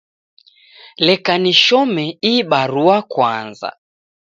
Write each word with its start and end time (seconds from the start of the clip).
Leka 1.05 1.33
nishome 1.43 2.05
ihi 2.29 2.41
barua 2.49 2.97
kwaza 3.11 3.69